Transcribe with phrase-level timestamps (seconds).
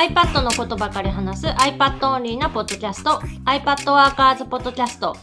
[0.00, 5.14] iPad のことばかり話す iPad オンリーなポッドキャスト iPad ワーカーズポッドキャスト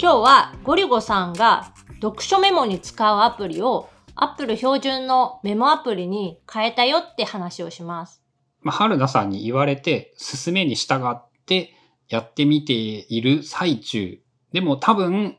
[0.00, 8.22] 今日はゴリゴさんが読書メモに使うアプリを Apple 標準のメモアプリに変えたよって話をします。
[8.60, 11.74] まあ、春田さんに言われて、進めに従って
[12.08, 14.20] やってみている最中。
[14.52, 15.38] でも多分、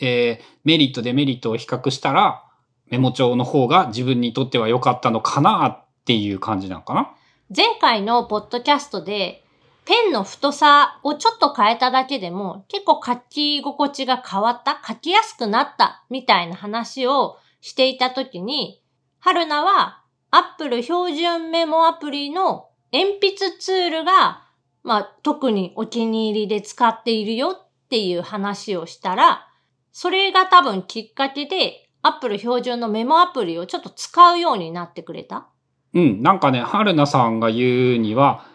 [0.00, 2.42] えーメリット、デメリットを比較したら、
[2.86, 7.14] メモ帳の方が自分にとっては良かったのかなっていう感じなのかな
[7.52, 9.42] 前回のポッドキャストで
[9.84, 18.80] ペンの太さをちょっと変えただけでも結構書き心地が変わった、書きやすくなったみたいな話をしていた時に、
[19.18, 24.44] 春菜は Apple 標準メモアプリの鉛筆ツールが、
[24.84, 29.48] まあ、特にお気に入りで使っているよっていう話をしたら、
[29.90, 35.48] それが多分きっかけで Apple 標準のメモアプリをちょっと使うようになってくれた。
[35.94, 38.46] うん、なんかね、春菜さんが言うには、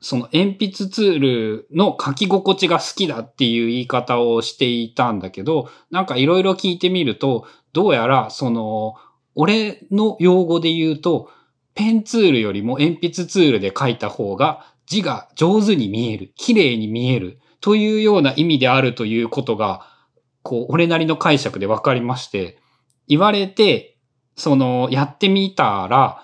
[0.00, 8.94] その鉛筆ツールの書き心地が好きだっていう言い方をしていたんだけど、なんかいろいろ聞いてみると、どうやらその、
[9.34, 11.30] 俺の用語で言うと、
[11.74, 19.86] ペンツールよりも鉛筆ツールで書いた方が字が上手に見える、綺麗に見えるというような意味であるということが、
[20.42, 22.58] こう、俺なりの解釈で分かりまして、
[23.08, 23.96] 言われて、
[24.36, 26.22] その、やってみたら、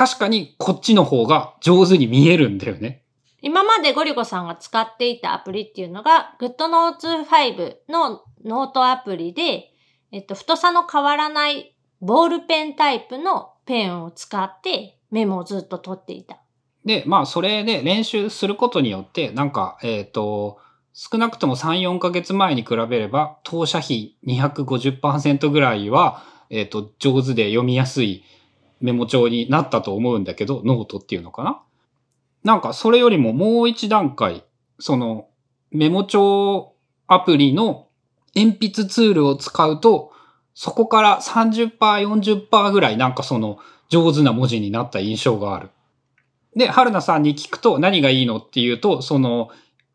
[0.00, 3.04] 確かにこっちの方が上手に見えるんだよね。
[3.42, 9.74] 今までゴリゴさんが使っていたアプリっていうのが GoodNotes 5のノートアプリで、
[10.10, 16.40] えっと、太さの変わらないボールペンタイプのペンを使ってメモをずっと取っていた。
[16.86, 20.60] で、まあ、それで練習することによって、なんか、えっ、と、
[20.94, 28.24] 少なくとも3、4ヶ月前に比べれば、投射費250%ぐらいは、えっ、と、上手で読みやすい
[28.80, 31.62] メモ帳になったと思うんだけど、ノートっていうのかな？
[32.42, 34.44] なんか、それよりももう一段階、
[34.78, 35.28] その、
[35.70, 36.74] メモ帳
[37.06, 37.88] アプリの
[38.34, 40.12] 鉛筆ツールを使うと、
[40.54, 43.58] そこから30%、40%ぐらいなんかその
[43.88, 45.70] 上手な文字になった印象がある。
[46.56, 49.50] で、春菜さんに聞くと何がいいのっていうと、その、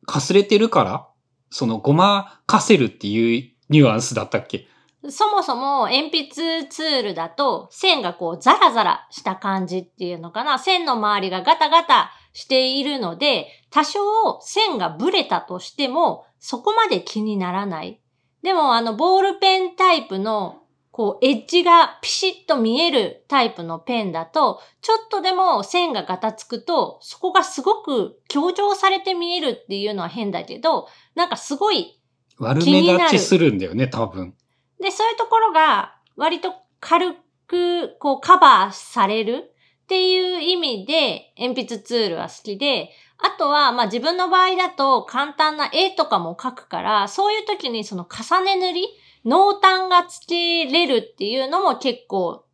[0.06, 1.08] かすれてるから、
[1.50, 4.68] そのごまかせるっていうニュアンスだったっけ？
[5.12, 14.00] そもそも鉛筆ツールだと線がこうザラザラした感じっていうのかな線の周りがガタガタしているので多少
[14.42, 18.02] 線がブレたとしてもそこまで気にならない。
[18.44, 20.62] でもあのボールペンタイプの
[20.92, 32.00] こうエッジがピシッと見えるタイプのペンだとちょっとでも線がガタつくとそこがすごく強調されて見えるっていうのは変だけどなんかすごい
[32.38, 34.36] 悪目立ちするんだよね、多分。
[34.86, 37.16] で、そういうところが割と軽
[37.48, 39.52] くこうカバーされる
[39.84, 48.88] っていう意味で鉛筆ツールは好きで、あとはまあ自分の場合だと簡単な絵とかも描くから、そういう時にその重ね塗り、
[49.26, 52.46] 濃淡がつけれるっていうのも結構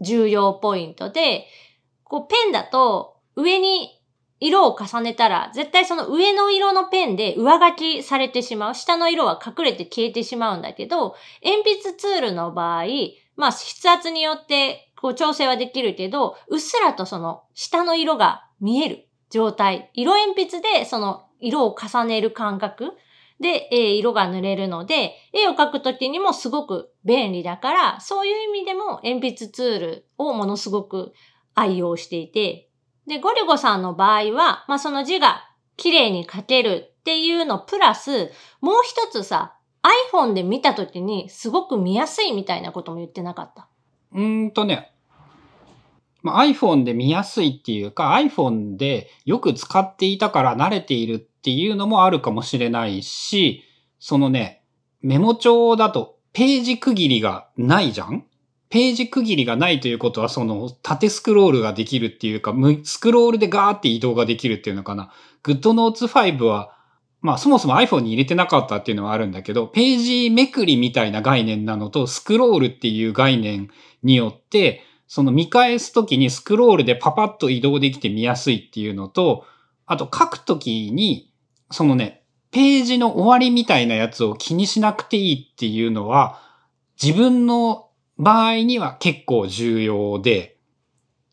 [0.00, 1.46] 重要ポイントで、
[2.04, 3.95] こうペンだと上に
[4.38, 8.74] 色を重ねたら、絶対その上の色のペンで上書きされてしまう。
[8.74, 12.84] 下の色は隠れて消えてしまうんだけど、鉛筆ツールの場合、
[13.36, 19.90] まあ筆圧によってこう調整はできるけど、うっすらとその下の色が見える状態。
[19.94, 22.92] 色鉛筆でその色を重ねる感覚
[23.40, 31.12] で、えー色が塗れるので、絵を描くときにもすごく便利だから、そういう意味でも鉛筆ツールをものすごく
[31.54, 32.68] 愛用していて、
[33.06, 38.30] で、ゴリゴさんの場合は、まあ、その字が綺麗に書けるっていうのプラス、
[38.60, 39.56] もう一つさ、
[40.12, 43.68] iPhone で見たときにすごく見やすいみたいなことも言ってなかった。
[44.12, 44.92] うーんとね、
[46.22, 53.62] まあ、iPhone で見やすいっていうか iPhone でよく使っていたから慣れているっていうのもあるかもしれないし、
[54.00, 54.64] そのね、
[55.02, 58.26] メモ帳だとページ区切りがないじゃん
[58.68, 62.54] ページ区切りがないということはその縦スクロールができるっていうか、
[62.84, 65.12] スクロールでガーって移動ができるっていうのかな。
[65.44, 66.76] GoodNotes 5は
[67.26, 73.68] まあそもそも iPhone に入れてなかったっていうのはあるんだけど、ページめくりみたいな概念なのと、スクロールっていう概念
[74.04, 79.44] によって、その見返すときにスクロールでパパッと移動できて見やすいっていうのと、
[79.86, 81.32] あと書くときに、
[81.72, 82.22] そのね、
[82.52, 86.40] ページの終わりみたいなやつを気にしなくていいっていうのは、
[87.00, 87.85] 自分の
[88.18, 90.56] 場合には結構重要で、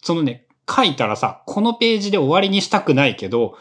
[0.01, 3.57] そのね、書いたらさ、このページで終わりにしたくないけど、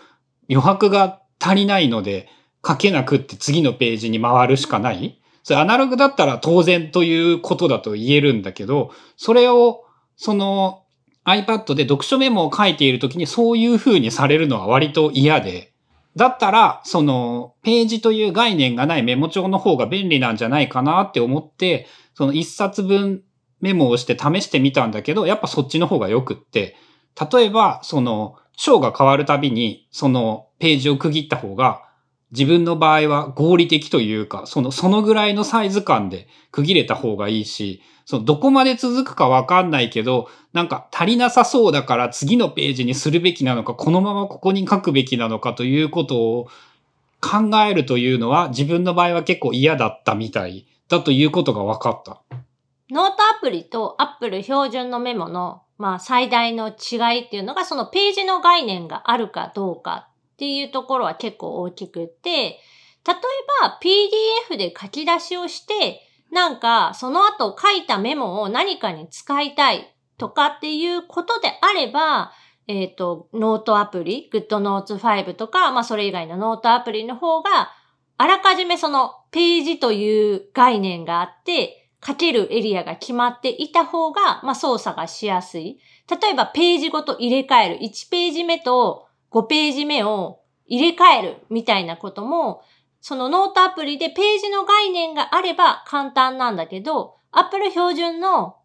[0.48, 2.28] 余白が足りないので
[2.66, 5.20] 書けなくって次のページに回るしかない。
[5.42, 9.84] それアナログだったら当然ということだと言えるんだけど、それを、
[10.16, 10.84] その、
[11.24, 15.71] iPad で読書メモを書いている時にそういう風にされるのは割と嫌で、
[16.16, 23.22] だったら、その、ページという概念がないメモ帳の方が便利なんじゃないかなって思って、その一冊分
[23.60, 26.76] メモをして試してみたんだけど、やっぱそっちの方が良くって、
[27.32, 31.82] 例えば、その、章が変わるたびに、そのページを区切った方が、
[32.32, 46.48] 自分の場合は合理的というか、その、そのぐらいのサイズ感で区切れた方がいいし、その、どこまで続くかわかんないけど、なんか足りなさそうだから次のページにするべきなのか、このままここに書くべきなのかということを
[47.20, 52.22] 考えるというのは、自分の場合は結構嫌だったみたいだということが分かった。
[52.90, 60.08] ノートアプリと Apple 標準のメモの、まあ、最大の違いっていうのが、そのページの概念があるかどうか
[60.42, 62.58] っていうところは結構大きくて、例え
[63.60, 63.78] ば
[64.50, 66.00] PDF で書き出しをして、
[66.32, 72.32] なんかその後書いたメモを何かに使いたいとかっていうことであれば、
[72.66, 77.70] えっ、ー、と、ノートアプリ、GoodNotes 5とか、まあそれ以外のノートアプリの方が、
[78.18, 85.78] あらかじめそのページという概念があって、書けるエリアが決まっていた方が、まあ操作がしやすい。
[86.10, 87.76] 例えばページごと入れ替える。
[87.76, 92.62] 1ページ目と5ページ目を入れ替えるみたいなことも、
[93.00, 98.56] そのノートアプリでページの概念があれば簡単なんだけど、Apple 標準の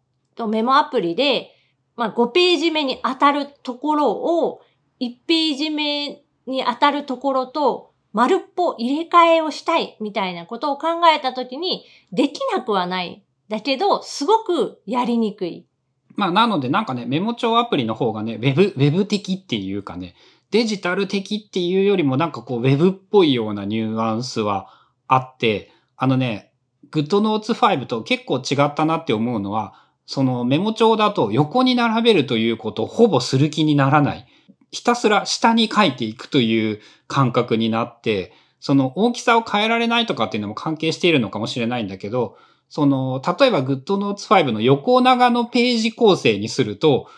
[0.48, 1.50] メモアプリで、
[1.96, 4.60] まあ、5ページ目に当たるところを、
[5.00, 13.24] 1ページ目に当たるところと、丸っぽ入れ替えをしたいみたいなことを考えたときに、できなくはない。
[13.48, 15.66] だけど、すごくやりにくい。
[16.14, 20.14] まあ、なのでなんかね、メモ帳アプリの方がね、ウェブ、ウェブ的っていうかね、
[20.50, 24.68] デジタル的っていうよりもなんかこう、ウェブっぽいようなニュアンスは
[25.06, 26.52] あって、あのね、
[26.90, 29.74] GoodNotes 5と結構違ったなって思うのは、
[30.06, 34.26] そのメモ帳だと横に並べるということをほぼする気にならない。
[34.70, 42.36] ひたすら下に書いていくという感覚になって、その大きさを変えられないとかっていうのも関係しているのかもしれないんだけど、
[42.68, 47.08] その、例えば GoodNotes 5の横長のページ構成にすると、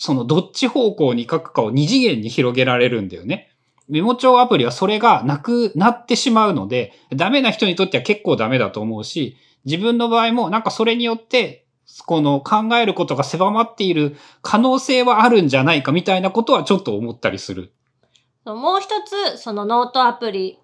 [0.00, 3.50] そのどっち方向に書くかを二次元に広げられるんだよね。
[3.86, 9.36] メモ帳アプリはそれがなくなってしまうので、ダメな人にとっては結構ダメだと思うし、
[9.66, 11.66] 自分の場合もなんかそれによって、
[12.06, 17.70] この考えることが狭まっている可能性はあるんじゃないかみたいなことはちょっと思ったりする。
[18.46, 20.58] もう一つ、そのノートアプリ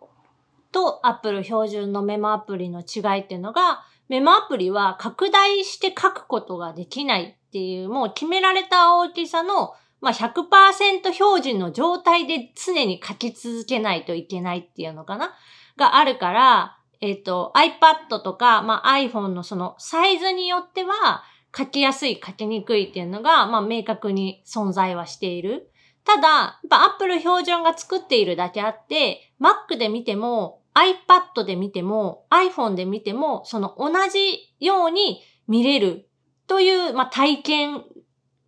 [0.72, 9.72] と Apple 標準のメモアプリの違いっていうのが、メモアプリは拡大して書くことができないっていう、もう決められた大きさの、
[10.02, 15.32] まあ、100%標準の状態で常に書き続けないといけないっていうのかな？
[15.78, 21.24] があるから、えっ、ー、と、iPad とか、まあ、iPhone のそのサイズによっては、
[21.56, 25.70] 書きやすい、書きにくいっていうのが、まあ、明確に存在はしている。
[26.04, 36.05] ただ、やっぱ Apple 標準が作っているだけあって、Mac で見ても、iPad で見ても、iPhone で見ても、その同じように見れる
[36.46, 37.84] という、まあ、体験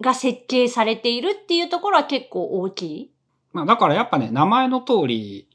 [0.01, 3.13] が設計されているっていうところは結構大きい。
[3.53, 5.49] まあ、だからやっぱね、名前の通り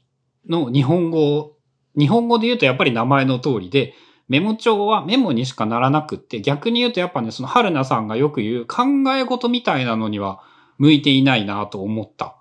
[0.48, 1.56] の日本語、
[1.96, 3.94] 日本語で言うとやっぱり名前の通りで、
[4.28, 10.42] メモ帳はメモにしかならなくって、逆に言うとやっぱね、その春菜さんがよく言う考え事みたいなのには
[10.78, 12.36] 向いていないなと思った。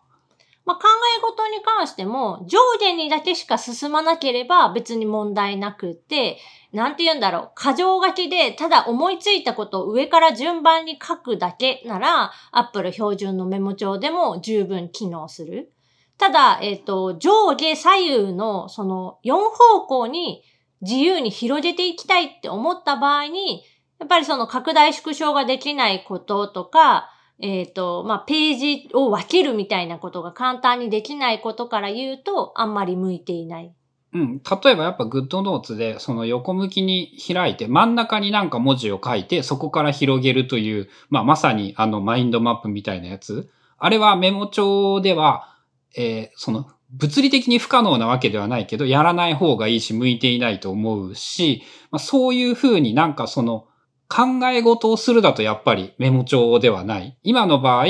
[0.66, 0.84] まあ、考
[1.18, 6.38] え事に関しても、上下にだけしか進まなければ別に問題なくて、
[6.74, 15.72] なんて言うんだろう、過剰書きで、ただ思いついたことを上から順番に書くだけなら、Apple 標準のメモ帳でも十分機能する。
[16.18, 20.44] ただ、えっ、ー、と、上下左右のその4方向に
[20.82, 23.63] 自由に広げていきたいって思った場合に、
[24.00, 33.75] やっぱりその拡大縮小ができないこととか、えっ、ー、と、まあ、ページを分けるみたいなことが簡単にできないことから言うと、あんまり向いていない。
[34.13, 34.41] うん。
[34.63, 43.50] 例えばやっぱ GoodNotes で、その横向きに開いて、真ん中になんか文字を書いて、そこから広げるという、まあ、まさにあの、マインドマップみたいなやつ。
[43.77, 45.58] あれはメモ帳では、
[45.98, 53.65] えー、その、物理的に不可能なわけではないけど、やらない方がいいし、向いていないと思うし、まあ、そういうふうになんかその、
[54.10, 57.17] 考え事をするだとやっぱりメモ帳ではない。
[57.24, 57.86] 今の場合、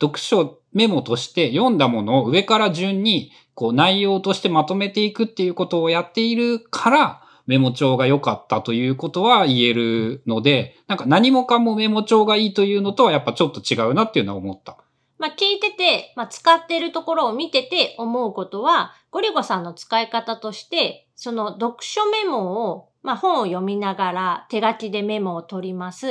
[0.00, 14.76] 読書メモとして読んだものを上から順にこう内容としてまとめていくっていうことをやっているからメモ帳が良かったということは言えるので、なんか何もかもメモ帳がいいというのとはやっぱちょっと違うなっていうのは思った。
[15.18, 26.06] まあ、聞いてて、まあ、使ってるところを見てて思うことは、ゴリゴさんの使い方として、その読書メモをまあ、本を読みながら手書きでメモを取ります。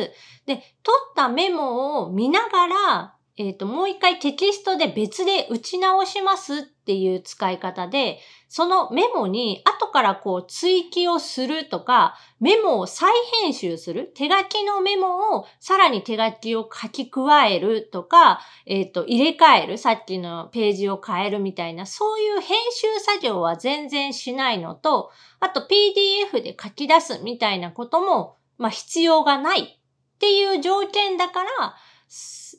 [0.45, 8.17] で、取ったメモを見ながら、えっ、と、もう一回テキストで別で打ち直しますっていう使い方で、
[8.47, 13.11] そのメモに後からこう追記をするとか、メモを再
[13.43, 31.75] 編集する、手書きのメモをさらに手書きを書き加えるとか、えっ、と、入れ替える、さっきのページを変えるみたいな、そういう編集作業は全然しないのと、あと PDF で書き出すみたいなことも、まあ必要がないっていう条件だから、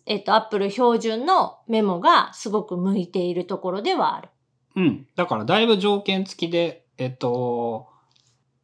[0.06, 4.28] えっと、アップル標準のメモがすごく向いているところではある。
[4.76, 5.06] うん。
[5.16, 7.88] だからだいぶ条件付きで、えっと、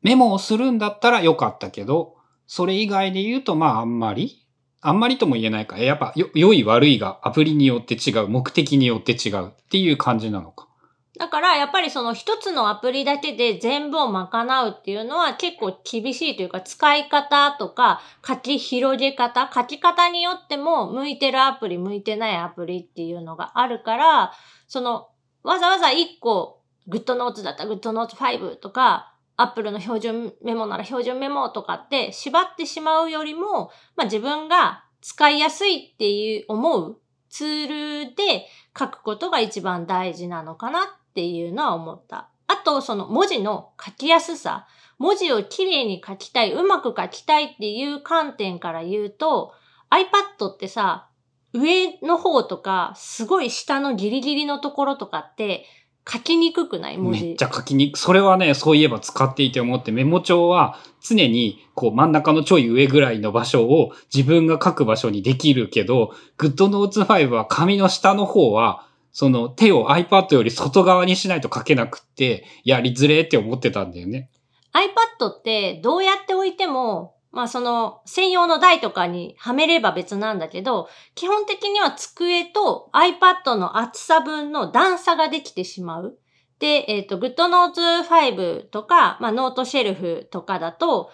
[0.02, 4.44] メモをするんだったらよかったけど、それ以外で言うと、まああんまり
[4.86, 5.78] あんまりとも言えないか。
[5.78, 10.68] やっぱ、良い悪いがアプリによって違う、目的によって違うっていう感じなのか。
[11.18, 24.32] だから、やっぱりその一つのアプリだけで全部を賄うっていうのは結構厳しいというか、使い方とか、書き広げ方、書き方によっても、向いてるアプリ、向いてないアプリっていうのがあるから、
[24.66, 25.08] その、
[25.44, 38.46] わざわざ一個、グッドノーツだったらグッドノーツ5とか、アップルの標準メモなら標準メモとかって縛ってしまうよりも、まあ自分が使いやすいっていう思うツールで
[38.78, 42.28] 書くことが一番大事なのかなっていうのは思った。
[42.48, 44.66] あと、その文字の書きやすさ。
[44.98, 49.52] 文字をきれいに書きたい、うまく書きたいっていう観点から言うと、
[49.90, 51.08] iPad ってさ、
[51.52, 55.66] 上の方とか、すごい下のギリギリのところとかって、
[56.06, 56.98] 書きにくくない？
[56.98, 57.24] 文字。
[57.24, 74.28] めっちゃ書きにく、それはね、そういえば使っていて思って、メモ帳は常にこう真ん中のちょい上ぐらいの場所を自分が書く場所にできるけど、GoodNotes 5は紙の下の方は、その手を iPad より外側にしないと書けなくって、やりづれって思ってたんだよね。
[74.74, 86.16] iPad ってどうやって置いてもまあその専用の台とかにはめれば別なんだけど、基本的には机と iPad の厚さ分の段差ができてしまう。
[86.60, 91.10] で、えっ、ー、と、GoodNotes 5とか、まあノートシェルフとかだと、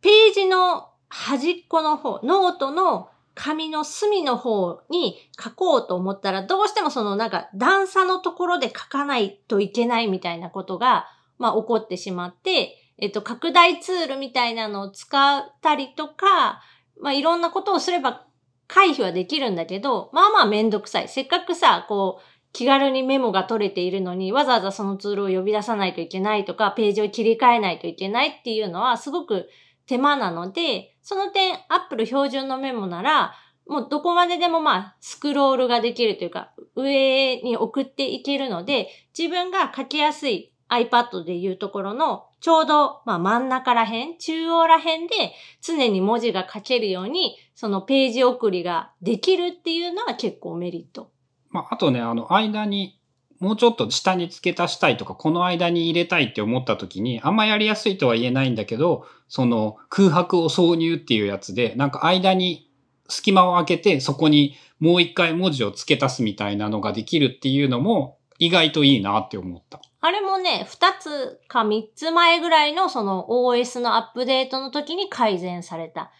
[0.00, 11.06] ページの端っこの方、ノートの紙の隅の方に書こうと思ったら、どうしてもそのなんか段差のところで書かないといけないみたいなことが、
[11.38, 16.62] まあ起こってしまって、えっと、拡大ツールみたいなのを使ったりとか、
[17.00, 18.26] まあ、いろんなことをすれば
[18.68, 21.08] 回避はできるんだけど、まあまあめんどくさい。
[21.08, 22.22] せっかくさ、こう、
[22.52, 29.48] 気軽にメモが取れているのに、わざわざそのツールを呼び出さないといけないとか、ページを切り替えないといけないっていうのはすごく
[29.92, 33.34] 手間なので、その点、Apple 標準のメモなら、
[33.66, 51.10] もうどこまででもまあスクロールができるというか、上に送っていけるので、自分が書きやすい iPad でいうところのちょうど、まあ、真ん中ら辺、中央ら辺で常に文字が書けるように、そのページ送りができるっていうのは結構メリット。
[51.50, 52.98] まあ、あとね、あの、間に、
[53.42, 62.70] もうちょっと下に付け足したいとか、この間に入れたいって思った時に、あんまやりやすいとは言えないんだけど、その空白を挿入っていうやつで、なんか間に
[63.08, 69.80] 隙間を空けて、そこにもう一回文字を付け足すみたいなのができるっていうのも、意外といいなって思った。
[70.00, 76.12] あれもね、二つか三つ前ぐらいのその OS のアップデートの時に改善された。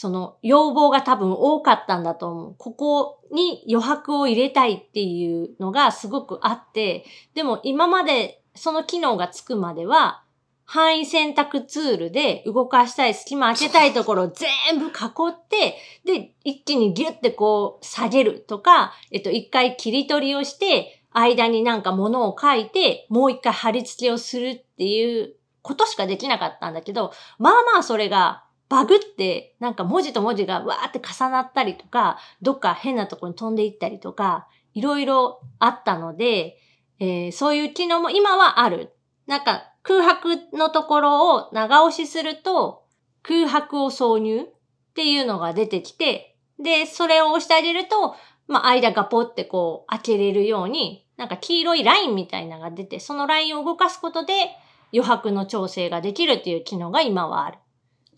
[0.00, 2.54] その要望が多分多かったんだと思う。
[2.56, 10.22] ここに余白を入れたいっていうのがすごくあって、でも今までその機能がつくまでは、
[10.64, 14.90] 範囲選択ツールで動かしたい、隙間開けたいところを全部囲
[15.30, 15.74] って、
[16.04, 36.58] で、一気にギュッてこう下げるとか、えっと、一回切り取りをして、間になんか物を書いて、もう一回貼り付けをするっていうことしかできなかったんだけど、まあまあそれがバグって、なんか文字と文字がわーって重なったりとか、どっか変なとこに飛んでいったりとか、いろいろあったので、
[37.00, 38.94] えー、そういう機能も今はある。
[39.26, 42.84] なんか空白のところを長押しすると、
[43.22, 44.44] 空白を挿入っ
[44.94, 54.34] ていうのが出てきて、で、それを押してあげると、まあ、間がポってこう開けれるように、なんか黄色いラインみたいなのが出て、そのラインを動かすことで
[54.92, 57.58] 余白の調整ができるっていう機能が今はある。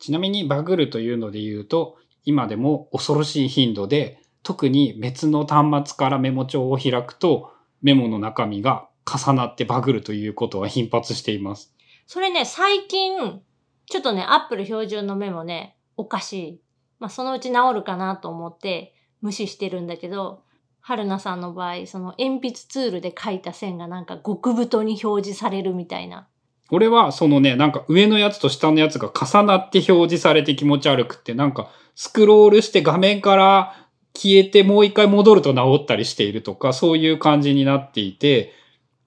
[0.01, 7.53] ちなみにバグるというので言うと、今でも恐ろしい頻度で、特に別の端末からメモ帳を開くと、
[7.83, 11.75] メモの中身が重なってバグるということは頻発しています。
[12.07, 13.41] それね、最近、
[13.87, 16.63] ちょっとね、Apple 標準のメモね、おかしい。
[16.99, 20.43] まあ、そのうち治るかなと思って、無視してるんだけど、
[20.81, 26.29] 春菜さんの場合、その鉛筆ツールで書いた線がなんか極太に表示されるみたいな。
[26.71, 38.53] 俺はそのね、なんか上のやつと下のやつが重なって表示されて気持ち悪くって、なんかスクロールして画面から消えてもう一回戻ると治ったりしているとか、そういう感じになっていて、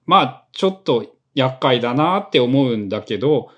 [0.06, 3.50] まあ、ちょっと厄介だなって思うんだけど、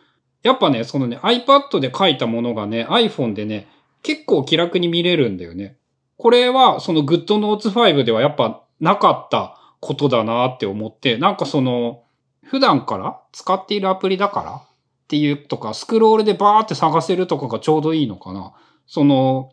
[0.43, 3.69] やっぱね、そのね、iPad で書いたものがね、iPhone でね、
[4.03, 5.77] 結構気楽に見れるんだよね。
[6.19, 12.05] これは、その GoodNotes 5ではやっぱなかったことだなって思って、なんかその、
[12.49, 14.53] 普段から使っているアプリだから？
[14.57, 14.63] っ
[15.09, 18.55] ていうとか、スクロールでバーって探せるとかがちょうどいいのかな？
[18.87, 19.53] その、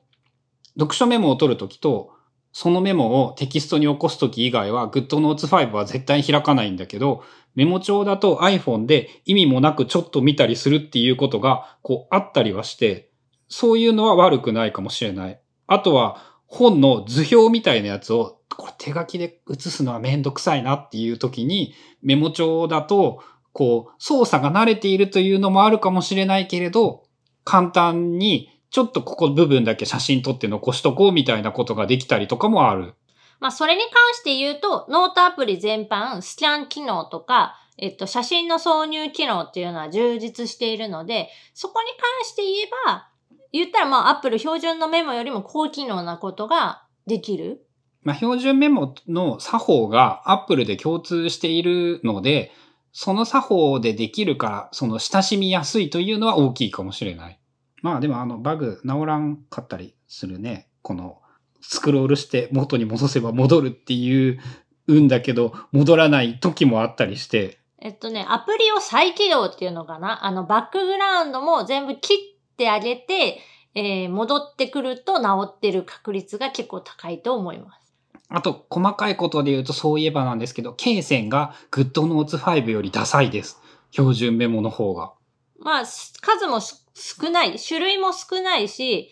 [0.76, 2.12] 読書メモを取るときと、
[2.52, 7.24] そのメモをテキストに起こすとき以外は GoodNotes 5は絶対開かないんだけど、
[7.56, 13.12] メモ帳だと iPhone で意味もなくちょっと見たりするっていうことがこうあったりはして、
[13.48, 15.40] そういうのは悪くないかもしれない。
[15.68, 16.18] あとは
[16.54, 27.04] 本の図表みたいなやつをこれ手書きで写すのはめんどくさいなっていう時にメモ帳だとこう操作が慣れているというのもあるかもしれないけれど
[27.44, 32.96] 簡単にちょっとここ部分だけ写真撮って残しとこうみたいなことができたりとかもある。
[33.40, 43.10] まあ、それに関して言うと、ノートアプリ全般、スキャン機能とか、えっと、写真の挿入機能っていうのは充実しているので、そこに関して言えば、
[43.54, 47.66] 言ったらまあ、アップル標準のメモよりも高機能なことができる。
[48.02, 52.52] まあ、標準メモの作法がアップルで共通しているので、
[52.92, 57.40] その作法でできるから、その親しみやすいというのは大きいかもしれない。
[57.82, 60.68] まあでもあのバグ治らんかったりするね。
[60.82, 61.22] この
[61.62, 64.40] スクロールして元に戻せば戻るっていう、
[64.88, 67.60] うんだけど、戻らない時もあったりして。
[67.80, 70.26] えっとね、アプリを再起動っていうのかな。
[70.26, 72.18] あの、バックグラウンドも全部切っ
[72.56, 73.40] てあげて、
[73.76, 77.84] えー、戻ってくると治ってる確率が結構高いと思います。
[78.30, 83.60] あと、細かいことで言うとそういえばなんですけど、K 線が GoodNotes 5よりダサいです。
[83.92, 85.14] 標準メモの方が。
[85.60, 87.58] まあ、数も少ない。
[87.60, 89.12] 種類も少ないし、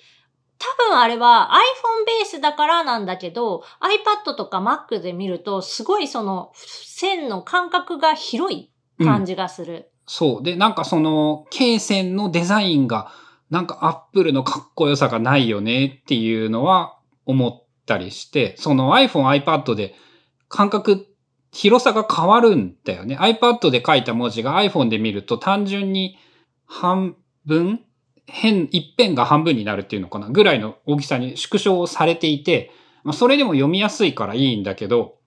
[0.57, 8.71] 多分あれは iPhone ベースだからなんだけど、iPad とか Mac で見ると、すごいその線の間隔が広い
[9.03, 9.73] 感じがする。
[9.73, 10.43] うん、そう。
[10.43, 13.11] で、なんかその、K 線のデザインが、
[13.51, 19.93] なんか Apple のかっこよさがないよねっていうのは思ったりして、その iPhone、iPad で
[20.47, 21.05] 間隔、
[21.51, 23.17] 広さが変わるんだよね。
[23.17, 26.17] iPad で書いた文字が iPhone で見ると単純に
[26.65, 27.81] 半分
[28.25, 32.71] 変、一辺が半分になるっていうのかなぐらいの大きさに縮小されていて、
[33.03, 35.17] まあ、それでも読みやすいからいいんだけど、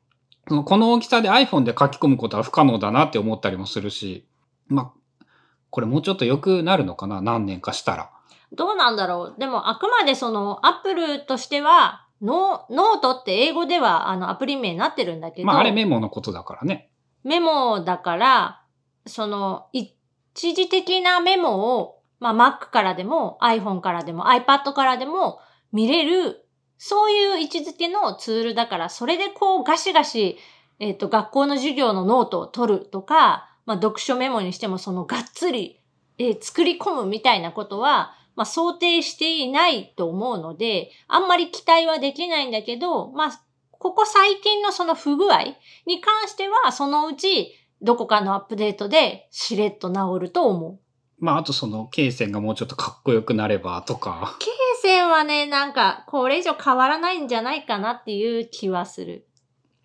[0.46, 4.26] この大きさで iPhone で書き込むことは不可能だなって思ったりもするし、
[4.68, 5.26] まあ、
[5.68, 7.20] これもうちょっと良くなるのかな？
[7.20, 8.10] 何年かしたら。
[8.54, 9.40] どうなんだろう？
[9.40, 15.46] でもあくまでその Apple としては、ノノートって英語ではあのアプリ名になってるんだけど。
[15.46, 16.90] まああれメモのことだからね。
[17.22, 18.62] メモだから、
[19.06, 19.94] その一
[20.34, 25.40] 時的なメモをまあ Mac からでも iPhone からでも iPad からでも
[25.72, 26.46] 見れる、
[26.78, 30.38] そういう位置づけのツールだから、それでこうガシガシ、
[30.78, 35.80] えっ、ー、と、学校の授業のノートを取るとか、まあ読書メモにしてもそのがっつり、
[36.18, 50.78] えー、作り込むみたいなことは、まあ想定していないと思うので、あんまり期待はできないんだけど、まあ、ここ最近のその不具合に関しては、そのうちどこかのアップデートでしれっと治ると思う。
[51.18, 54.36] まあ、あとその、罫線がもうちょっとかっこよくなればとか。
[54.40, 54.50] 経
[54.82, 59.26] 線はね、なんか、これ以上変わらないんじゃないかなっていう気はする。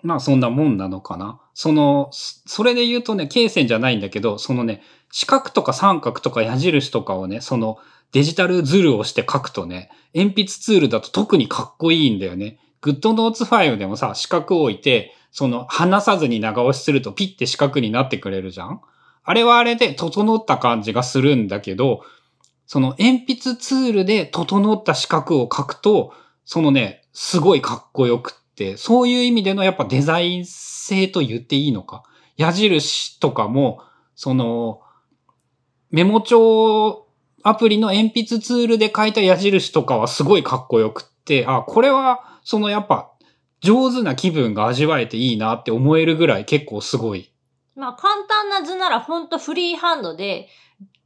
[0.01, 1.39] まあ、そんなもんなのかな。
[1.53, 4.81] その、それで言うとね、罫線じゃないんだけど、そのね、
[5.11, 7.77] 四角とか三角とか矢印とかをね、その、
[8.11, 12.57] デジタルズルをして書くとね、鉛筆ツールだと特にかっこいいんだよね。
[12.81, 18.81] GoodNotes 5でもさ、四角を置いて、その、離さずに長押しするとピッて四角になってくれるじゃん？
[19.23, 22.03] あれはあれで整った感じがするんだけど、
[22.65, 26.13] その鉛筆ツールで整った四角を書くと、
[26.45, 32.03] そのね、すごいかっこよくって、そういう意味でのやっぱデザイン性と言っていいのか？
[32.37, 33.81] 矢印とかも、
[34.15, 34.81] その、
[35.91, 37.07] メモ帳
[37.43, 43.11] アプリの鉛筆ツールで書いた矢印とかはすごいかっこよくって、あ、これは、そのやっぱ、
[43.61, 47.31] 上手な気分が味わえていいなって思えるぐらい結構すごい。
[47.75, 50.47] まあ簡単な図ならほんとフリーハンドで、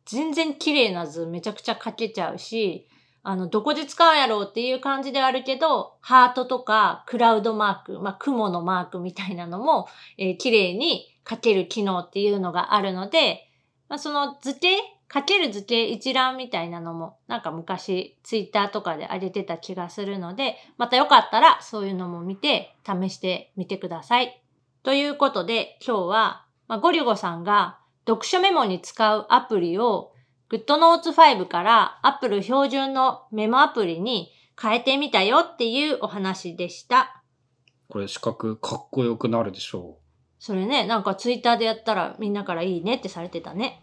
[0.06, 2.88] 全然綺麗な図めちゃくちゃ描けちゃうし、
[3.24, 13.48] あの、どこで使うやろうっていう感じではあるけど、ハートとかクラウドマーク、まあ雲のマークみたいなのも、えー、綺麗に書ける機能っていうのがあるので、
[13.88, 14.78] まあ、その図形
[15.14, 24.42] 書ける図形一覧みたいなのも、なんか昔ツイッターとかで上げてた気がするので、またよかったらそういうのも見て試してみてください。
[24.82, 30.14] ということで今日はまあ、ゴリゴさんが読書メモに使うアプリを
[30.50, 37.24] GoodNotes 5から Apple 標準のメモアプリに変えてみたよっていうお話でした。
[37.90, 40.00] これ四角かっこよくなるでしょ
[40.40, 43.83] それね、なんかツイッターでやったらみんなからいいねってされてたね。